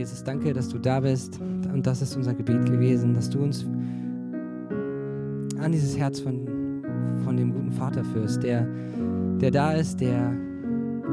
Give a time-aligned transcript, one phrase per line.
[0.00, 1.38] Jesus, danke, dass du da bist.
[1.38, 3.66] Und das ist unser Gebet gewesen, dass du uns
[5.58, 6.46] an dieses Herz von,
[7.22, 8.66] von dem guten Vater führst, der,
[9.42, 10.32] der da ist, der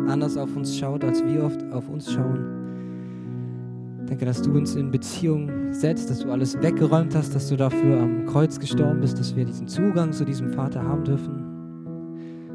[0.08, 4.06] anders auf uns schaut, als wir oft auf uns schauen.
[4.06, 8.00] Danke, dass du uns in Beziehung setzt, dass du alles weggeräumt hast, dass du dafür
[8.00, 11.44] am Kreuz gestorben bist, dass wir diesen Zugang zu diesem Vater haben dürfen.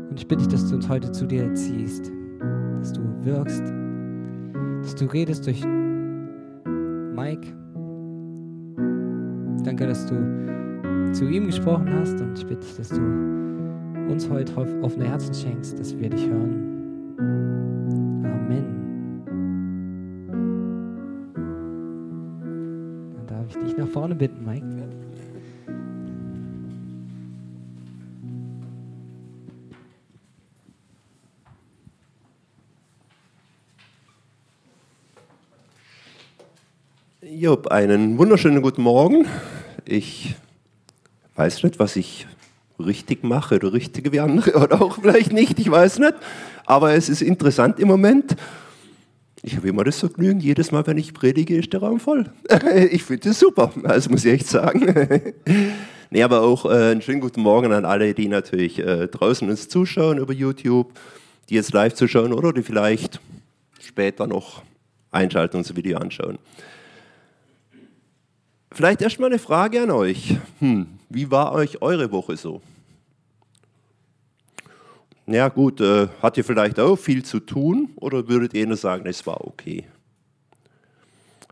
[0.09, 2.11] Und ich bitte dich, dass du uns heute zu dir ziehst,
[2.80, 3.64] dass du wirkst,
[4.83, 5.62] dass du redest durch
[7.23, 7.47] Mike.
[9.62, 13.01] Danke, dass du zu ihm gesprochen hast und ich bitte dass du
[14.11, 17.15] uns heute offene Herzen schenkst, dass wir dich hören.
[18.25, 19.23] Amen.
[23.15, 24.72] Dann darf ich dich nach vorne bitten, Mike.
[37.43, 39.27] Job, einen wunderschönen guten Morgen.
[39.85, 40.37] Ich
[41.35, 42.29] weiß nicht, was ich
[42.79, 46.15] richtig mache oder richtige wie andere oder auch vielleicht nicht, ich weiß nicht.
[46.67, 48.37] Aber es ist interessant im Moment.
[49.43, 52.27] Ich habe immer das Vergnügen, jedes Mal, wenn ich predige, ist der Raum voll.
[52.93, 54.95] Ich finde das super, also muss ich echt sagen.
[56.11, 59.69] Nee, aber auch äh, einen schönen guten Morgen an alle, die natürlich äh, draußen uns
[59.69, 60.93] zuschauen über YouTube,
[61.48, 63.19] die jetzt live zuschauen oder die vielleicht
[63.81, 64.63] später noch
[65.11, 66.39] einschalten und das Video anschauen.
[68.75, 70.37] Vielleicht erstmal eine Frage an euch.
[70.59, 72.62] Hm, wie war euch eure Woche so?
[75.27, 79.06] Ja gut, äh, hat ihr vielleicht auch viel zu tun oder würdet ihr nur sagen,
[79.06, 79.84] es war okay?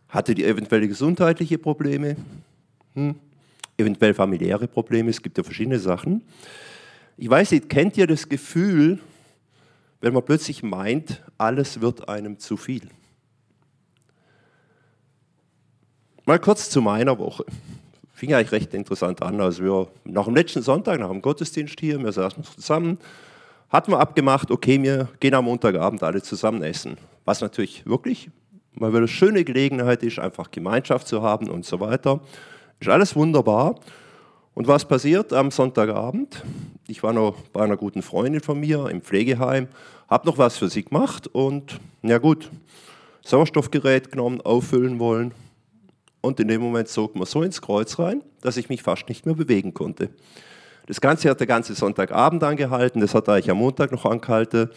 [0.08, 2.16] Hattet ihr eventuell gesundheitliche Probleme?
[2.94, 3.14] Hm?
[3.76, 5.10] Eventuell familiäre Probleme?
[5.10, 6.22] Es gibt ja verschiedene Sachen.
[7.16, 8.98] Ich weiß nicht, kennt ihr das Gefühl,
[10.00, 12.88] wenn man plötzlich meint, alles wird einem zu viel?
[16.30, 17.44] Mal kurz zu meiner Woche.
[18.12, 19.40] Fing eigentlich recht interessant an.
[19.40, 23.00] Also wir nach dem letzten Sonntag, nach dem Gottesdienst hier, wir saßen zusammen,
[23.68, 26.98] hatten wir abgemacht, okay, wir gehen am Montagabend alle zusammen essen.
[27.24, 28.30] Was natürlich wirklich
[28.74, 32.20] mal wieder eine schöne Gelegenheit ist, einfach Gemeinschaft zu haben und so weiter.
[32.78, 33.80] Ist alles wunderbar.
[34.54, 36.44] Und was passiert am Sonntagabend?
[36.86, 39.66] Ich war noch bei einer guten Freundin von mir im Pflegeheim,
[40.08, 42.48] habe noch was für sie gemacht und, ja gut,
[43.24, 45.34] Sauerstoffgerät genommen, auffüllen wollen
[46.20, 49.26] und in dem Moment zog man so ins Kreuz rein, dass ich mich fast nicht
[49.26, 50.10] mehr bewegen konnte.
[50.86, 54.70] Das Ganze hat der ganze Sonntagabend angehalten, das hat eigentlich am Montag noch angehalten.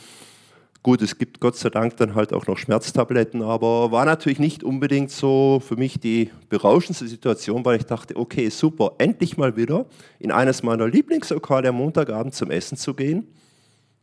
[0.84, 4.66] Gut, es gibt Gott sei Dank dann halt auch noch Schmerztabletten, aber war natürlich nicht
[4.66, 9.86] unbedingt so für mich die berauschendste Situation, weil ich dachte, okay, super, endlich mal wieder
[10.20, 13.28] in eines meiner Lieblingslokale am Montagabend zum Essen zu gehen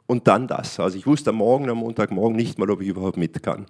[0.07, 0.81] und dann das.
[0.81, 3.67] Also ich wusste am Morgen, am Montagmorgen nicht mal, ob ich überhaupt mit kann.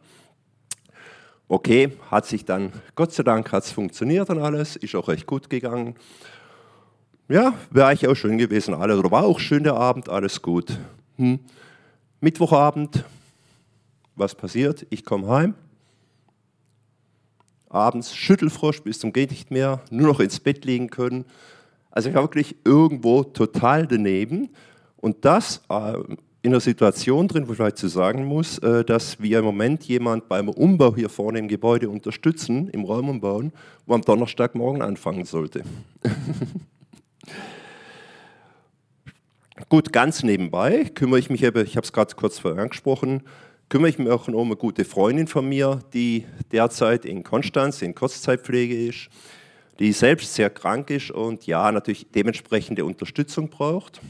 [1.53, 5.27] Okay, hat sich dann, Gott sei Dank hat es funktioniert und alles, ist auch recht
[5.27, 5.97] gut gegangen.
[7.29, 10.79] Ja, wäre eigentlich auch schön gewesen, alles, oder war auch schön der Abend, alles gut.
[11.17, 11.41] Hm.
[12.21, 13.05] Mittwochabend,
[14.15, 14.87] was passiert?
[14.91, 15.55] Ich komme heim,
[17.69, 21.25] abends Schüttelfrosch bis zum geht nicht mehr, nur noch ins Bett liegen können.
[21.91, 24.51] Also ich war wirklich irgendwo total daneben.
[24.99, 25.95] Und das äh,
[26.43, 29.85] in einer Situation drin, wo ich vielleicht zu sagen muss, äh, dass wir im Moment
[29.85, 33.53] jemand beim Umbau hier vorne im Gebäude unterstützen, im Räumumbauen,
[33.87, 35.63] wo am Donnerstagmorgen anfangen sollte.
[39.69, 43.23] Gut, ganz nebenbei kümmere ich mich, ich habe es gerade kurz vorher angesprochen,
[43.69, 47.95] kümmere ich mich auch um eine gute Freundin von mir, die derzeit in Konstanz in
[47.95, 49.11] Kurzzeitpflege ist,
[49.79, 54.01] die selbst sehr krank ist und ja, natürlich dementsprechende Unterstützung braucht.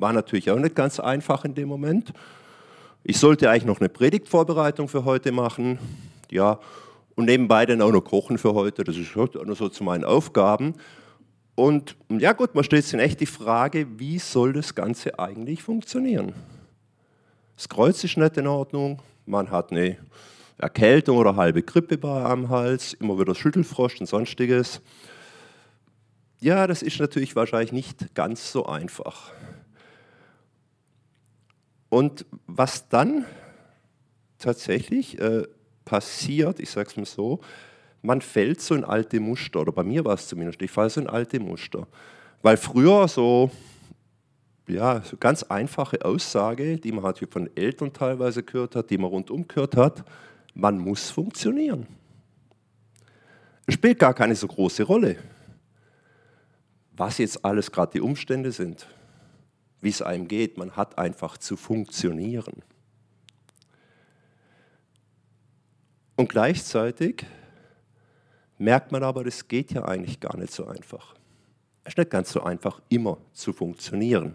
[0.00, 2.12] War natürlich auch nicht ganz einfach in dem Moment.
[3.04, 5.78] Ich sollte eigentlich noch eine Predigtvorbereitung für heute machen.
[6.30, 6.58] Ja,
[7.16, 8.82] und nebenbei dann auch noch kochen für heute.
[8.82, 10.74] Das ist auch noch so zu meinen Aufgaben.
[11.54, 16.32] Und ja gut, man stellt sich echt die Frage, wie soll das Ganze eigentlich funktionieren?
[17.56, 19.98] Das Kreuz ist nicht in Ordnung, man hat eine
[20.56, 24.80] Erkältung oder halbe Grippe am Hals, immer wieder Schüttelfrost und sonstiges.
[26.40, 29.30] Ja, das ist natürlich wahrscheinlich nicht ganz so einfach.
[31.90, 33.26] Und was dann
[34.38, 35.42] tatsächlich äh,
[35.84, 37.40] passiert, ich sage es mal so,
[38.00, 41.00] man fällt so in alte Muster, oder bei mir war es zumindest, ich falle so
[41.00, 41.86] in alte Muster.
[42.42, 43.50] Weil früher so,
[44.68, 49.10] ja, so ganz einfache Aussage, die man halt von Eltern teilweise gehört hat, die man
[49.10, 50.04] rundum gehört hat,
[50.54, 51.86] man muss funktionieren.
[53.66, 55.16] Es spielt gar keine so große Rolle,
[56.92, 58.86] was jetzt alles gerade die Umstände sind
[59.80, 60.58] wie es einem geht.
[60.58, 62.62] Man hat einfach zu funktionieren.
[66.16, 67.24] Und gleichzeitig
[68.58, 71.14] merkt man aber, das geht ja eigentlich gar nicht so einfach.
[71.82, 74.34] Es ist nicht ganz so einfach, immer zu funktionieren.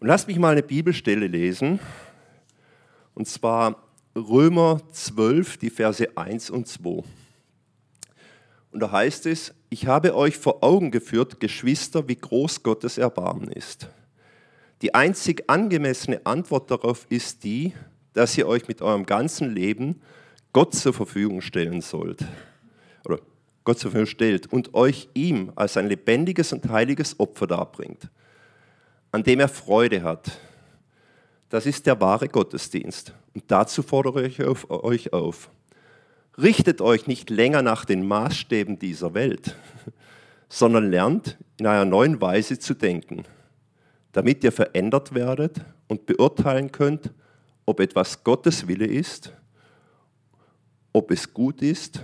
[0.00, 1.80] Und lasst mich mal eine Bibelstelle lesen,
[3.14, 3.82] und zwar
[4.14, 7.02] Römer 12, die Verse 1 und 2.
[8.78, 13.50] Und da heißt es, ich habe euch vor Augen geführt, Geschwister, wie groß Gottes Erbarmen
[13.50, 13.88] ist.
[14.82, 17.74] Die einzig angemessene Antwort darauf ist die,
[18.12, 20.00] dass ihr euch mit eurem ganzen Leben
[20.52, 22.24] Gott zur Verfügung stellen sollt.
[23.04, 23.18] Oder
[23.64, 28.08] Gott zur Verfügung stellt und euch ihm als ein lebendiges und heiliges Opfer darbringt,
[29.10, 30.38] an dem er Freude hat.
[31.48, 33.12] Das ist der wahre Gottesdienst.
[33.34, 35.50] Und dazu fordere ich euch auf.
[36.40, 39.56] Richtet euch nicht länger nach den Maßstäben dieser Welt,
[40.48, 43.24] sondern lernt in einer neuen Weise zu denken,
[44.12, 47.10] damit ihr verändert werdet und beurteilen könnt,
[47.66, 49.32] ob etwas Gottes Wille ist
[50.92, 52.02] ob es gut ist,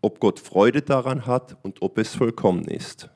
[0.00, 3.10] ob Gott Freude daran hat und ob es vollkommen ist.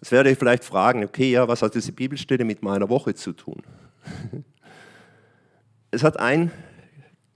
[0.00, 3.32] Jetzt werde ich vielleicht fragen, okay, ja, was hat diese Bibelstelle mit meiner Woche zu
[3.32, 3.62] tun?
[5.90, 6.50] es hat ein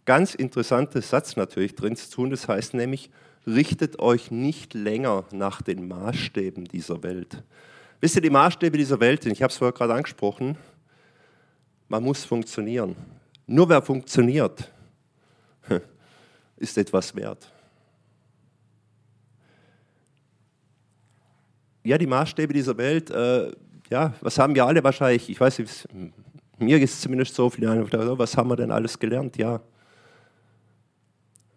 [0.06, 3.10] ganz interessanter Satz natürlich drin zu tun, das heißt nämlich,
[3.46, 7.42] richtet euch nicht länger nach den Maßstäben dieser Welt.
[8.00, 10.56] Wisst ihr, die Maßstäbe dieser Welt, ich habe es vorher gerade angesprochen,
[11.88, 12.96] man muss funktionieren.
[13.46, 14.70] Nur wer funktioniert,
[16.56, 17.52] ist etwas wert.
[21.84, 23.52] Ja, die Maßstäbe dieser Welt, äh,
[23.88, 25.88] ja, was haben wir alle wahrscheinlich, ich weiß nicht,
[26.58, 27.88] mir ist es zumindest so, viele,
[28.18, 29.36] was haben wir denn alles gelernt?
[29.36, 29.60] Ja,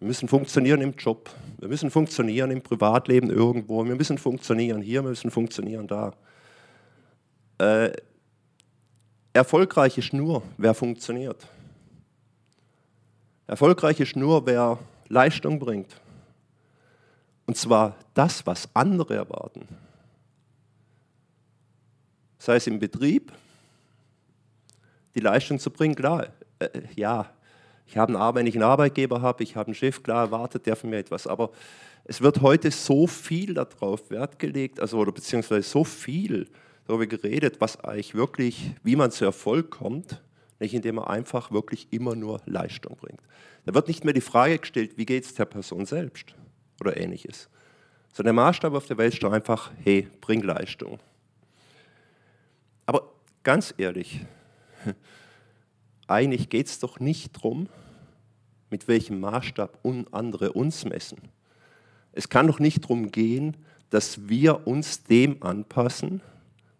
[0.00, 5.02] wir müssen funktionieren im Job, wir müssen funktionieren im Privatleben irgendwo, wir müssen funktionieren hier,
[5.04, 6.14] wir müssen funktionieren da.
[7.58, 7.92] Äh,
[9.34, 11.46] erfolgreich ist nur, wer funktioniert.
[13.46, 16.00] Erfolgreich ist nur, wer Leistung bringt.
[17.44, 19.68] Und zwar das, was andere erwarten.
[22.38, 23.32] Sei es im Betrieb,
[25.14, 27.30] die Leistung zu bringen, klar, äh, ja,
[27.90, 30.76] ich habe einen, wenn ich einen Arbeitgeber habe, ich habe einen Chef, klar erwartet der
[30.76, 31.50] von mir etwas, aber
[32.04, 36.46] es wird heute so viel darauf Wert gelegt, also oder beziehungsweise so viel
[36.86, 40.22] darüber geredet, was eigentlich wirklich, wie man zu Erfolg kommt,
[40.60, 43.20] nicht indem man einfach wirklich immer nur Leistung bringt.
[43.64, 46.36] Da wird nicht mehr die Frage gestellt, wie geht es der Person selbst
[46.80, 47.48] oder ähnliches,
[48.12, 51.00] sondern der Maßstab auf der Welt ist einfach, hey, bring Leistung.
[52.86, 53.10] Aber
[53.42, 54.20] ganz ehrlich,
[56.10, 57.68] eigentlich geht es doch nicht darum,
[58.70, 59.78] mit welchem Maßstab
[60.12, 61.18] andere uns messen.
[62.12, 63.56] Es kann doch nicht darum gehen,
[63.90, 66.20] dass wir uns dem anpassen,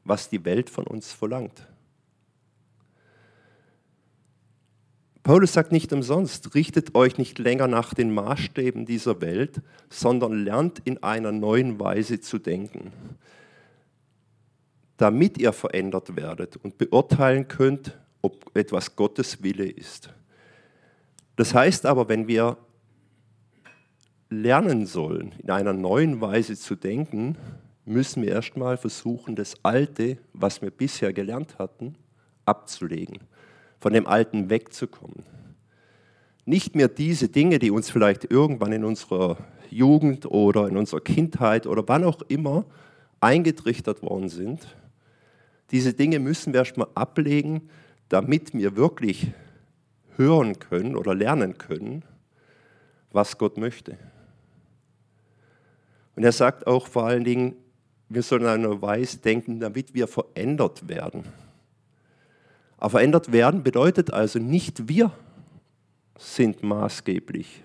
[0.04, 1.66] was die Welt von uns verlangt.
[5.22, 9.60] Paulus sagt nicht umsonst, richtet euch nicht länger nach den Maßstäben dieser Welt,
[9.90, 12.90] sondern lernt in einer neuen Weise zu denken,
[14.96, 20.10] damit ihr verändert werdet und beurteilen könnt, ob etwas Gottes Wille ist.
[21.36, 22.56] Das heißt aber, wenn wir
[24.28, 27.36] lernen sollen, in einer neuen Weise zu denken,
[27.84, 31.96] müssen wir erstmal versuchen, das Alte, was wir bisher gelernt hatten,
[32.44, 33.18] abzulegen
[33.80, 35.24] von dem Alten wegzukommen.
[36.44, 39.38] Nicht mehr diese Dinge, die uns vielleicht irgendwann in unserer
[39.70, 42.64] Jugend oder in unserer Kindheit oder wann auch immer
[43.20, 44.76] eingetrichtert worden sind.
[45.70, 47.70] Diese Dinge müssen wir erstmal ablegen,
[48.10, 49.28] damit wir wirklich
[50.16, 52.04] hören können oder lernen können,
[53.12, 53.96] was Gott möchte.
[56.16, 57.54] Und er sagt auch vor allen Dingen,
[58.08, 61.24] wir sollen in einer Weise denken, damit wir verändert werden.
[62.76, 65.12] Aber verändert werden bedeutet also nicht wir
[66.18, 67.62] sind maßgeblich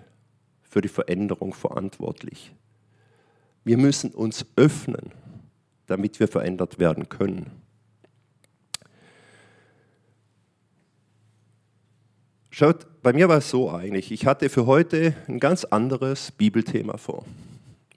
[0.62, 2.54] für die Veränderung verantwortlich.
[3.64, 5.10] Wir müssen uns öffnen,
[5.86, 7.65] damit wir verändert werden können.
[12.58, 16.96] Schaut, bei mir war es so eigentlich, ich hatte für heute ein ganz anderes Bibelthema
[16.96, 17.26] vor.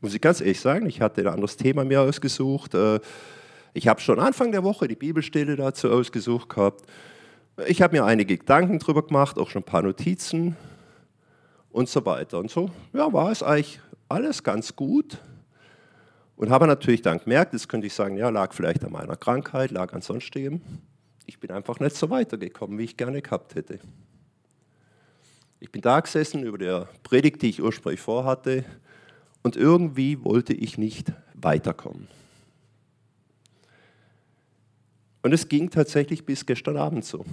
[0.01, 2.73] Muss ich ganz ehrlich sagen, ich hatte ein anderes Thema mir ausgesucht.
[2.73, 2.99] Äh,
[3.73, 6.81] ich habe schon Anfang der Woche die Bibelstelle dazu ausgesucht gehabt.
[7.67, 10.57] Ich habe mir einige Gedanken darüber gemacht, auch schon ein paar Notizen
[11.69, 12.39] und so weiter.
[12.39, 15.19] Und so ja, war es eigentlich alles ganz gut.
[16.35, 19.71] Und habe natürlich dann gemerkt, jetzt könnte ich sagen, ja, lag vielleicht an meiner Krankheit,
[19.71, 20.59] lag an sonstigem.
[21.27, 23.79] Ich bin einfach nicht so weitergekommen, wie ich gerne gehabt hätte.
[25.61, 28.63] Ich bin da gesessen über der Predigt, die ich ursprünglich vorhatte,
[29.41, 32.07] und irgendwie wollte ich nicht weiterkommen.
[35.21, 37.25] Und es ging tatsächlich bis gestern Abend so.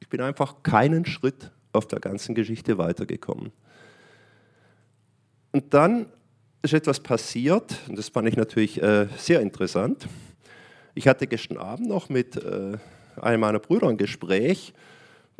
[0.00, 3.52] Ich bin einfach keinen Schritt auf der ganzen Geschichte weitergekommen.
[5.52, 6.06] Und dann
[6.62, 10.08] ist etwas passiert, und das fand ich natürlich äh, sehr interessant.
[10.94, 12.78] Ich hatte gestern Abend noch mit äh,
[13.20, 14.72] einem meiner Brüder ein Gespräch.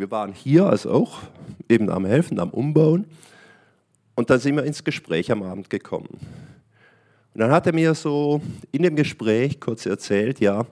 [0.02, 1.20] Wir waren hier, also auch
[1.68, 3.06] eben am Helfen, am Umbauen.
[4.16, 6.08] Und dann sind wir ins Gespräch am Abend gekommen.
[7.32, 8.42] Und dann hat er mir so
[8.72, 10.66] in dem Gespräch kurz erzählt, ja,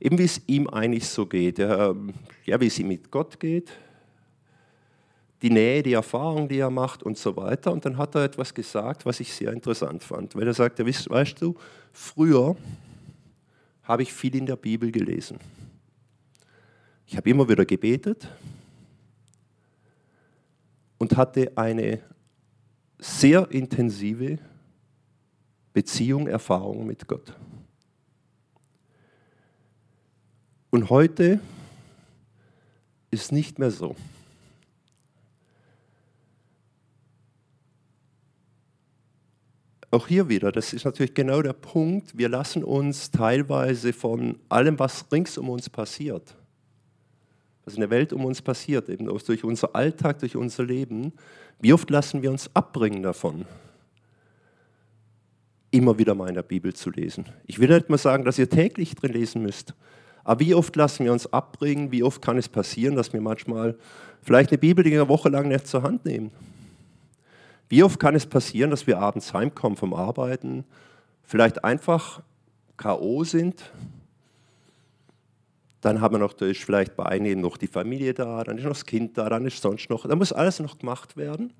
[0.00, 3.70] eben wie es ihm eigentlich so geht, ja, wie es ihm mit Gott geht,
[5.42, 7.72] die Nähe, die Erfahrung, die er macht und so weiter.
[7.72, 11.40] Und dann hat er etwas gesagt, was ich sehr interessant fand, weil er sagte, weißt
[11.40, 11.54] du,
[11.92, 12.56] früher
[13.84, 15.38] habe ich viel in der Bibel gelesen.
[17.06, 18.26] Ich habe immer wieder gebetet
[21.02, 21.98] und hatte eine
[23.00, 24.38] sehr intensive
[25.72, 27.36] Beziehung, Erfahrung mit Gott.
[30.70, 31.40] Und heute
[33.10, 33.96] ist nicht mehr so.
[39.90, 44.78] Auch hier wieder, das ist natürlich genau der Punkt, wir lassen uns teilweise von allem,
[44.78, 46.36] was rings um uns passiert,
[47.64, 51.12] was in der Welt um uns passiert, eben durch unser Alltag, durch unser Leben,
[51.60, 53.44] wie oft lassen wir uns abbringen davon,
[55.70, 57.26] immer wieder mal in der Bibel zu lesen.
[57.46, 59.74] Ich will nicht mal sagen, dass ihr täglich drin lesen müsst,
[60.24, 63.76] aber wie oft lassen wir uns abbringen, wie oft kann es passieren, dass wir manchmal
[64.22, 66.30] vielleicht eine Bibel die eine Woche lang nicht zur Hand nehmen
[67.72, 70.64] wie oft kann es passieren, dass wir abends heimkommen vom Arbeiten,
[71.22, 72.20] vielleicht einfach
[72.76, 73.24] K.O.
[73.24, 73.72] sind?
[75.82, 78.64] Dann haben wir noch, da ist vielleicht bei einigen noch die Familie da, dann ist
[78.64, 81.52] noch das Kind da, dann ist sonst noch, da muss alles noch gemacht werden.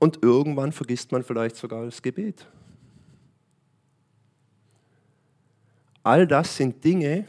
[0.00, 2.46] Und irgendwann vergisst man vielleicht sogar das Gebet.
[6.02, 7.26] All das sind Dinge,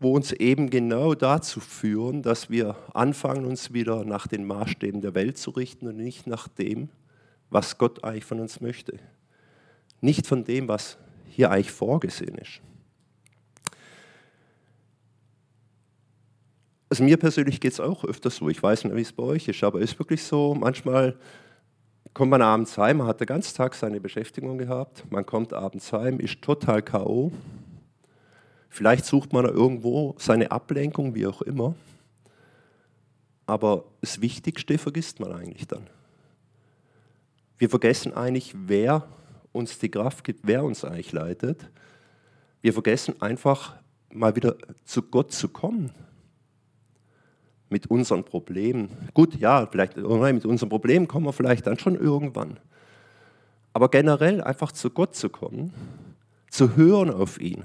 [0.00, 5.14] wo uns eben genau dazu führen, dass wir anfangen, uns wieder nach den Maßstäben der
[5.14, 6.88] Welt zu richten und nicht nach dem,
[7.50, 8.98] was Gott eigentlich von uns möchte.
[10.00, 12.62] Nicht von dem, was hier eigentlich vorgesehen ist.
[16.90, 18.48] Also mir persönlich geht es auch öfters so.
[18.48, 21.16] Ich weiß nicht, wie es bei euch ist, aber es ist wirklich so, manchmal
[22.14, 25.92] kommt man abends heim, man hat den ganzen Tag seine Beschäftigung gehabt, man kommt abends
[25.92, 27.32] heim, ist total K.O.,
[28.68, 31.74] Vielleicht sucht man irgendwo seine Ablenkung, wie auch immer.
[33.46, 35.86] Aber das Wichtigste vergisst man eigentlich dann.
[37.56, 39.08] Wir vergessen eigentlich, wer
[39.52, 41.68] uns die Kraft gibt, wer uns eigentlich leitet.
[42.60, 43.74] Wir vergessen einfach
[44.12, 45.90] mal wieder zu Gott zu kommen.
[47.70, 48.88] Mit unseren Problemen.
[49.12, 52.58] Gut, ja, vielleicht mit unseren Problemen kommen wir vielleicht dann schon irgendwann.
[53.72, 55.72] Aber generell einfach zu Gott zu kommen,
[56.50, 57.64] zu hören auf ihn,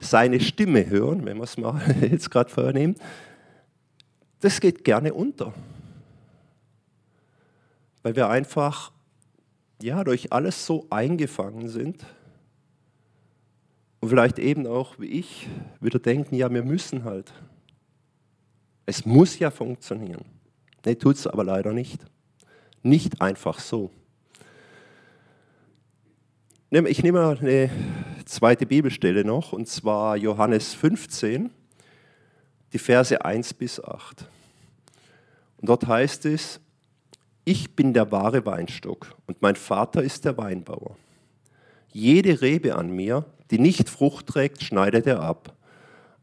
[0.00, 2.96] seine Stimme hören, wenn wir es mal jetzt gerade vornehmen,
[4.40, 5.52] das geht gerne unter.
[8.02, 8.92] Weil wir einfach
[9.82, 12.04] ja, durch alles so eingefangen sind
[14.00, 15.48] und vielleicht eben auch wie ich
[15.80, 17.32] wieder denken, ja, wir müssen halt.
[18.90, 20.24] Es muss ja funktionieren.
[20.84, 22.04] Ne, tut es aber leider nicht.
[22.82, 23.92] Nicht einfach so.
[26.72, 27.70] Ich nehme eine
[28.24, 31.50] zweite Bibelstelle noch, und zwar Johannes 15,
[32.72, 34.28] die Verse 1 bis 8.
[35.58, 36.58] Und dort heißt es,
[37.44, 40.96] ich bin der wahre Weinstock und mein Vater ist der Weinbauer.
[41.92, 45.54] Jede Rebe an mir, die nicht Frucht trägt, schneidet er ab.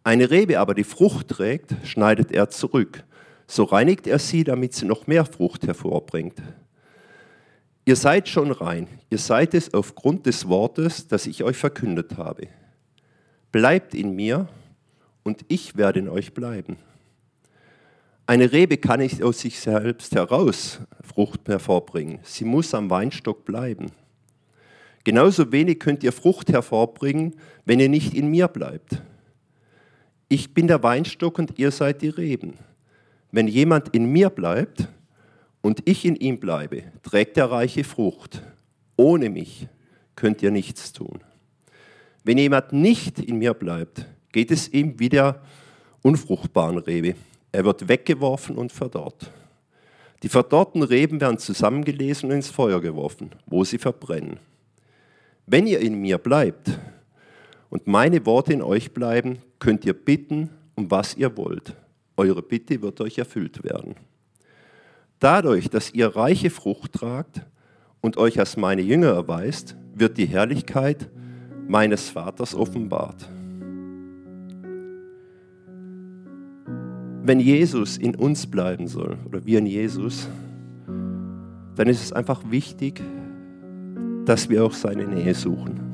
[0.07, 3.03] Eine Rebe aber, die Frucht trägt, schneidet er zurück.
[3.45, 6.41] So reinigt er sie, damit sie noch mehr Frucht hervorbringt.
[7.83, 12.47] Ihr seid schon rein, ihr seid es aufgrund des Wortes, das ich euch verkündet habe.
[13.51, 14.47] Bleibt in mir
[15.23, 16.77] und ich werde in euch bleiben.
[18.27, 22.19] Eine Rebe kann nicht aus sich selbst heraus Frucht hervorbringen.
[22.23, 23.91] Sie muss am Weinstock bleiben.
[25.03, 27.35] Genauso wenig könnt ihr Frucht hervorbringen,
[27.65, 29.01] wenn ihr nicht in mir bleibt.
[30.29, 32.55] Ich bin der Weinstock und ihr seid die Reben.
[33.31, 34.88] Wenn jemand in mir bleibt
[35.62, 38.41] und ich in ihm bleibe, trägt er reiche Frucht.
[38.98, 39.67] Ohne mich
[40.15, 41.22] könnt ihr nichts tun.
[42.24, 45.41] Wenn jemand nicht in mir bleibt, geht es ihm wie der
[46.01, 47.15] unfruchtbaren Rebe.
[47.53, 49.31] Er wird weggeworfen und verdorrt.
[50.24, 54.39] Die verdorrten Reben werden zusammengelesen und ins Feuer geworfen, wo sie verbrennen.
[55.46, 56.77] Wenn ihr in mir bleibt
[57.69, 61.75] und meine Worte in euch bleiben, könnt ihr bitten, um was ihr wollt.
[62.15, 63.95] Eure Bitte wird euch erfüllt werden.
[65.19, 67.41] Dadurch, dass ihr reiche Frucht tragt
[68.01, 71.09] und euch als meine Jünger erweist, wird die Herrlichkeit
[71.67, 73.27] meines Vaters offenbart.
[77.23, 80.29] Wenn Jesus in uns bleiben soll, oder wir in Jesus,
[81.75, 83.01] dann ist es einfach wichtig,
[84.25, 85.87] dass wir auch seine Nähe suchen.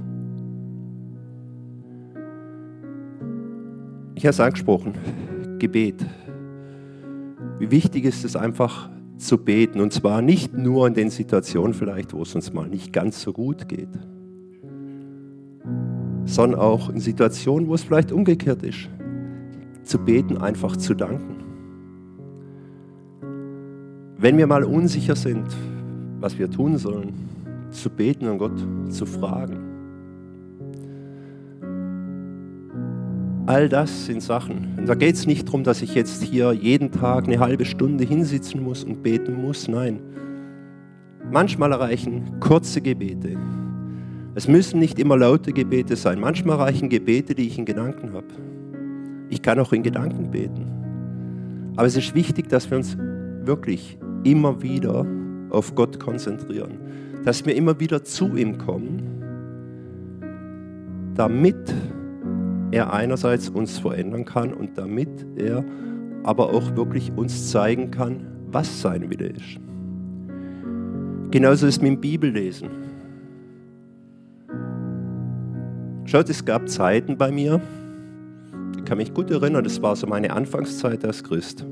[4.24, 4.94] Ich habe es angesprochen,
[5.60, 5.98] Gebet.
[7.60, 12.14] Wie wichtig ist es einfach zu beten und zwar nicht nur in den Situationen vielleicht,
[12.14, 13.90] wo es uns mal nicht ganz so gut geht,
[16.24, 18.88] sondern auch in Situationen, wo es vielleicht umgekehrt ist.
[19.84, 21.44] Zu beten, einfach zu danken.
[24.18, 25.48] Wenn wir mal unsicher sind,
[26.22, 27.12] was wir tun sollen,
[27.72, 29.73] zu beten und Gott zu fragen.
[33.46, 34.76] All das sind Sachen.
[34.78, 38.06] Und da geht es nicht darum, dass ich jetzt hier jeden Tag eine halbe Stunde
[38.06, 39.68] hinsitzen muss und beten muss.
[39.68, 40.00] Nein.
[41.30, 43.38] Manchmal erreichen kurze Gebete.
[44.36, 46.22] Es müssen nicht immer laute Gebete sein.
[46.22, 48.28] Manchmal reichen Gebete, die ich in Gedanken habe.
[49.30, 51.74] Ich kann auch in Gedanken beten.
[51.76, 52.98] Aber es ist wichtig, dass wir uns
[53.44, 55.06] wirklich immer wieder
[55.50, 56.78] auf Gott konzentrieren.
[57.26, 59.02] Dass wir immer wieder zu ihm kommen,
[61.16, 61.74] damit
[62.74, 65.64] er einerseits uns verändern kann und damit er
[66.24, 69.60] aber auch wirklich uns zeigen kann, was sein Wille ist.
[71.30, 72.70] Genauso ist mit dem Bibellesen.
[76.06, 77.62] Schaut, es gab Zeiten bei mir,
[78.78, 81.66] ich kann mich gut erinnern, das war so meine Anfangszeit als Christ.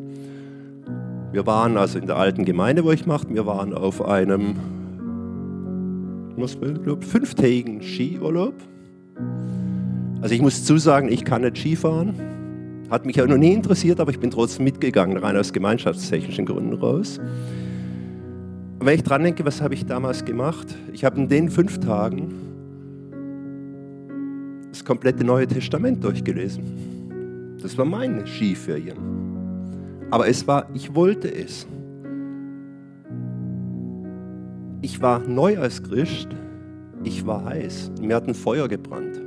[1.31, 4.55] Wir waren also in der alten Gemeinde, wo ich machte, wir waren auf einem
[6.37, 8.55] ich glaube, fünftägigen Skiurlaub.
[10.21, 12.13] Also ich muss zusagen, ich kann nicht Skifahren.
[12.91, 16.73] Hat mich auch noch nie interessiert, aber ich bin trotzdem mitgegangen, rein aus gemeinschaftstechnischen Gründen
[16.73, 17.19] raus.
[18.79, 20.67] Und wenn ich dran denke, was habe ich damals gemacht?
[20.93, 22.33] Ich habe in den fünf Tagen
[24.69, 27.57] das komplette Neue Testament durchgelesen.
[27.61, 28.97] Das war meine Skiferien.
[30.11, 31.65] Aber es war, ich wollte es.
[34.81, 36.27] Ich war neu als Christ,
[37.03, 37.91] ich war heiß.
[38.01, 39.20] Mir hat ein Feuer gebrannt.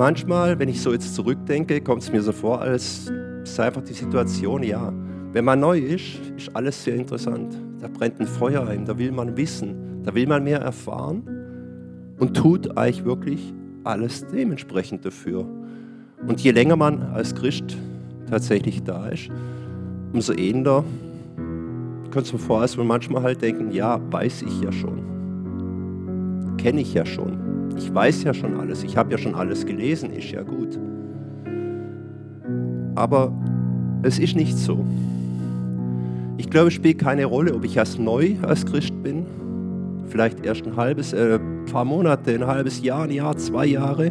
[0.00, 3.12] Manchmal, wenn ich so jetzt zurückdenke, kommt es mir so vor, als
[3.44, 4.90] sei einfach die Situation, ja,
[5.34, 7.54] wenn man neu ist, ist alles sehr interessant.
[7.80, 11.22] Da brennt ein Feuer ein, da will man wissen, da will man mehr erfahren
[12.18, 13.52] und tut eigentlich wirklich
[13.84, 15.44] alles dementsprechend dafür.
[16.26, 17.76] Und je länger man als Christ
[18.30, 19.28] tatsächlich da ist,
[20.14, 20.82] umso eher
[22.10, 26.56] kommt es mir vor, als wir manchmal halt denken, ja, weiß ich ja schon.
[26.56, 27.39] Kenne ich ja schon.
[27.76, 28.82] Ich weiß ja schon alles.
[28.82, 30.78] Ich habe ja schon alles gelesen, ist ja gut.
[32.94, 33.32] Aber
[34.02, 34.84] es ist nicht so.
[36.36, 39.26] Ich glaube, es spielt keine Rolle, ob ich erst neu als Christ bin,
[40.08, 41.38] vielleicht erst ein halbes, äh,
[41.70, 44.10] paar Monate, ein halbes Jahr, ein Jahr, zwei Jahre,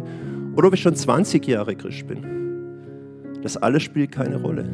[0.56, 2.24] oder ob ich schon 20 Jahre Christ bin.
[3.42, 4.64] Das alles spielt keine Rolle.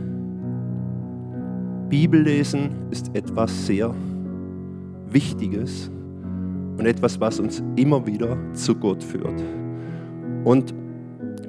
[1.88, 3.94] Bibellesen ist etwas sehr
[5.08, 5.90] Wichtiges
[6.78, 9.42] und etwas, was uns immer wieder zu Gott führt.
[10.44, 10.74] Und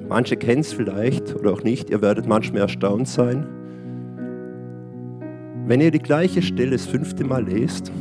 [0.08, 3.46] manche kennen es vielleicht oder auch nicht, ihr werdet manchmal erstaunt sein,
[5.66, 7.92] wenn ihr die gleiche Stelle das fünfte Mal lest,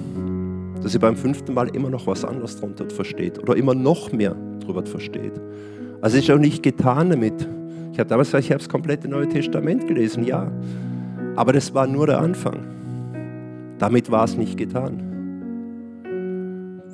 [0.81, 4.35] dass ihr beim fünften Mal immer noch was anderes darunter versteht oder immer noch mehr
[4.61, 5.33] darüber versteht.
[6.01, 7.47] Also es ist auch nicht getan damit.
[7.91, 10.51] Ich habe damals gesagt, ich habe das komplette Neue Testament gelesen, ja.
[11.35, 12.59] Aber das war nur der Anfang.
[13.79, 15.06] Damit war es nicht getan.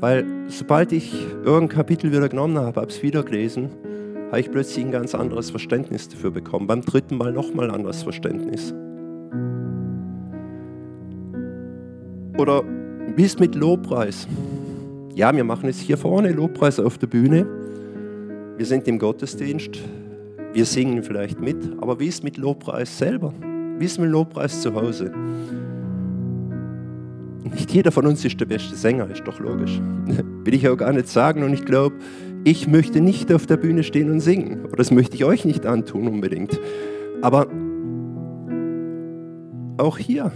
[0.03, 1.13] Weil sobald ich
[1.45, 3.69] irgendein Kapitel wieder genommen habe, habe es wieder gelesen,
[4.31, 6.67] habe ich plötzlich ein ganz anderes Verständnis dafür bekommen.
[6.67, 8.73] Beim dritten Mal nochmal ein anderes Verständnis.
[12.37, 12.63] Oder
[13.15, 14.27] wie ist mit Lobpreis?
[15.15, 17.47] Ja, wir machen jetzt hier vorne Lobpreis auf der Bühne.
[18.57, 19.79] Wir sind im Gottesdienst.
[20.51, 21.77] Wir singen vielleicht mit.
[21.79, 23.33] Aber wie ist mit Lobpreis selber?
[23.79, 25.13] Wie ist mit Lobpreis zu Hause?
[27.53, 29.79] Nicht jeder von uns ist der beste Sänger, ist doch logisch.
[30.43, 31.43] Will ich auch gar nicht sagen.
[31.43, 31.95] Und ich glaube,
[32.43, 34.65] ich möchte nicht auf der Bühne stehen und singen.
[34.65, 36.59] Oder das möchte ich euch nicht antun unbedingt.
[37.21, 37.47] Aber
[39.77, 40.31] auch hier,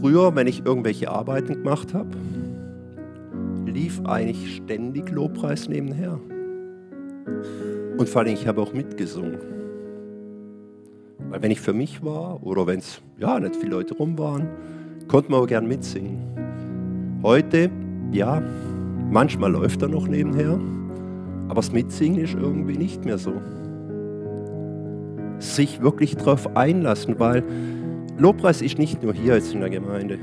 [0.00, 2.10] früher, wenn ich irgendwelche Arbeiten gemacht habe,
[3.66, 6.18] lief eigentlich ständig Lobpreis nebenher.
[7.98, 9.38] Und vor allem, ich habe auch mitgesungen.
[11.28, 14.48] Weil wenn ich für mich war oder wenn es ja nicht viele Leute rum waren,
[15.08, 16.18] konnte man auch gern mitsingen.
[17.22, 17.70] Heute,
[18.12, 18.42] ja,
[19.10, 20.60] manchmal läuft er noch nebenher,
[21.48, 23.32] aber das Mitsingen ist irgendwie nicht mehr so.
[25.38, 27.42] Sich wirklich darauf einlassen, weil
[28.18, 30.18] Lobpreis ist nicht nur hier jetzt in der Gemeinde.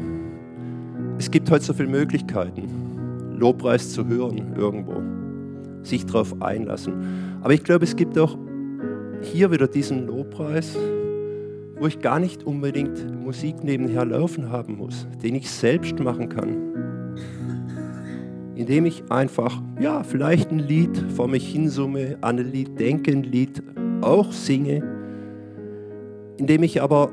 [1.18, 2.68] Es gibt heute so viele Möglichkeiten,
[3.38, 5.02] Lobpreis zu hören irgendwo,
[5.84, 6.94] sich darauf einlassen.
[7.42, 8.38] Aber ich glaube, es gibt auch
[9.22, 10.78] hier wieder diesen Lobpreis,
[11.80, 16.58] wo ich gar nicht unbedingt Musik nebenher laufen haben muss, den ich selbst machen kann.
[18.56, 23.24] Indem ich einfach, ja, vielleicht ein Lied vor mich hinsumme, an ein Lied denke, ein
[23.24, 23.62] Lied
[24.02, 24.82] auch singe,
[26.38, 27.12] indem ich aber,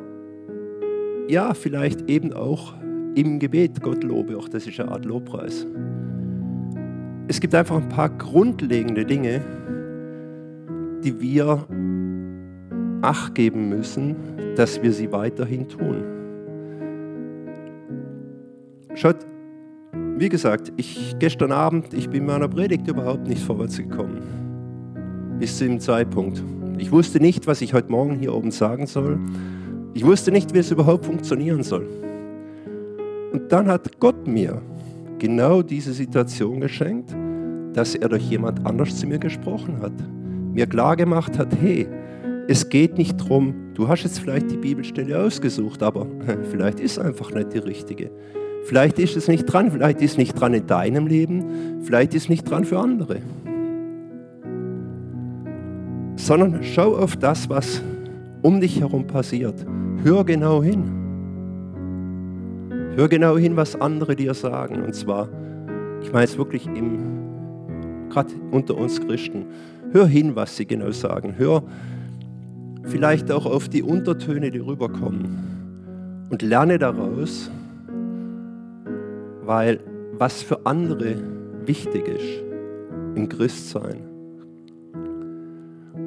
[1.28, 2.74] ja, vielleicht eben auch
[3.14, 5.66] im Gebet Gott lobe, auch das ist eine Art Lobpreis.
[7.28, 9.40] Es gibt einfach ein paar grundlegende Dinge,
[11.02, 11.66] die wir
[13.02, 14.16] Acht geben müssen,
[14.56, 16.04] dass wir sie weiterhin tun.
[18.94, 19.16] Schaut,
[20.16, 24.22] wie gesagt, ich gestern Abend, ich bin in meiner Predigt überhaupt nicht vorwärts gekommen.
[25.38, 26.42] Bis zu dem Zeitpunkt.
[26.78, 29.18] Ich wusste nicht, was ich heute Morgen hier oben sagen soll.
[29.94, 31.88] Ich wusste nicht, wie es überhaupt funktionieren soll.
[33.32, 34.62] Und dann hat Gott mir
[35.18, 37.14] genau diese Situation geschenkt,
[37.72, 39.92] dass er durch jemand anders zu mir gesprochen hat.
[40.52, 41.86] Mir klar gemacht hat, hey,
[42.52, 46.06] es geht nicht darum, du hast jetzt vielleicht die Bibelstelle ausgesucht, aber
[46.50, 48.10] vielleicht ist einfach nicht die richtige.
[48.64, 52.24] Vielleicht ist es nicht dran, vielleicht ist es nicht dran in deinem Leben, vielleicht ist
[52.24, 53.20] es nicht dran für andere.
[56.16, 57.82] Sondern schau auf das, was
[58.42, 59.64] um dich herum passiert.
[60.04, 60.84] Hör genau hin.
[62.96, 64.82] Hör genau hin, was andere dir sagen.
[64.82, 65.30] Und zwar,
[66.02, 66.68] ich meine es wirklich
[68.10, 69.46] gerade unter uns Christen.
[69.92, 71.34] Hör hin, was sie genau sagen.
[71.38, 71.62] Hör,
[72.84, 76.28] vielleicht auch auf die Untertöne, die rüberkommen.
[76.30, 77.50] Und lerne daraus,
[79.44, 79.80] weil
[80.18, 81.16] was für andere
[81.66, 82.42] wichtig ist
[83.14, 84.04] im Christsein,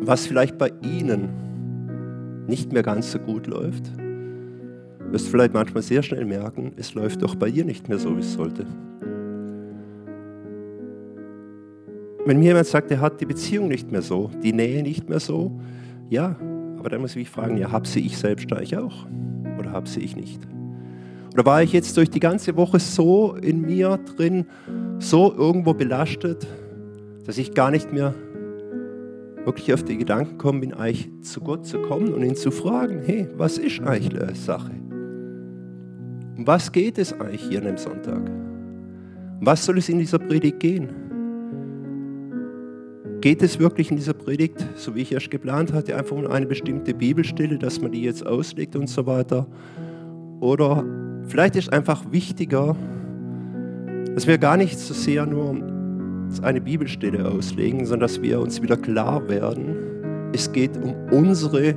[0.01, 1.29] was vielleicht bei ihnen
[2.47, 3.91] nicht mehr ganz so gut läuft,
[5.11, 8.21] wirst vielleicht manchmal sehr schnell merken, es läuft doch bei dir nicht mehr so, wie
[8.21, 8.65] es sollte.
[12.25, 15.19] Wenn mir jemand sagt, er hat die Beziehung nicht mehr so, die Nähe nicht mehr
[15.19, 15.59] so,
[16.09, 16.35] ja,
[16.85, 19.07] aber dann muss ich mich fragen, ja, habe sie ich selbst eigentlich auch?
[19.57, 20.39] Oder habe sie ich nicht?
[21.33, 24.45] Oder war ich jetzt durch die ganze Woche so in mir drin,
[24.99, 26.45] so irgendwo belastet,
[27.25, 28.13] dass ich gar nicht mehr
[29.45, 33.01] wirklich auf die Gedanken kommen bin, eigentlich zu Gott zu kommen und ihn zu fragen,
[33.03, 34.73] hey, was ist eigentlich die Sache?
[36.37, 38.29] Um was geht es eigentlich hier an dem Sonntag?
[39.39, 41.04] Um was soll es in dieser Predigt gehen?
[43.25, 46.45] Geht es wirklich in dieser Predigt, so wie ich erst geplant hatte, einfach um eine
[46.45, 49.47] bestimmte Bibelstelle, dass man die jetzt auslegt und so weiter?
[50.41, 50.85] Oder
[51.25, 52.75] vielleicht ist einfach wichtiger,
[54.13, 55.57] dass wir gar nicht so sehr nur
[56.43, 59.75] eine Bibelstelle auslegen, sondern dass wir uns wieder klar werden,
[60.31, 61.73] es geht um unsere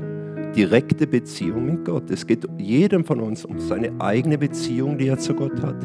[0.55, 2.11] direkte Beziehung mit Gott.
[2.11, 5.83] Es geht jedem von uns um seine eigene Beziehung, die er zu Gott hat.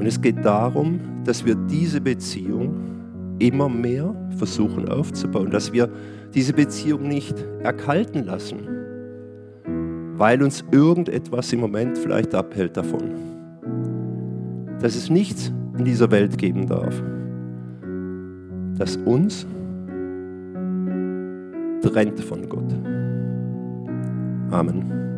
[0.00, 2.90] Und es geht darum, dass wir diese Beziehung
[3.40, 5.88] immer mehr versuchen aufzubauen, dass wir
[6.34, 8.68] diese Beziehung nicht erkalten lassen,
[10.16, 13.10] weil uns irgendetwas im Moment vielleicht abhält davon.
[14.80, 17.02] Dass es nichts in dieser Welt geben darf,
[18.78, 19.46] das uns
[21.82, 22.72] trennt von Gott.
[24.50, 25.09] Amen.